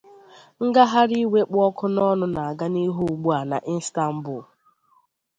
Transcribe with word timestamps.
Ngaghari 0.65 1.17
iwe 1.25 1.41
kpu 1.49 1.57
oku 1.67 1.85
n’onu 1.93 2.25
n’aga 2.35 2.65
n’ihu 2.73 3.01
ugbu 3.11 3.29
a 3.39 3.41
n’Istanbul 3.49 4.43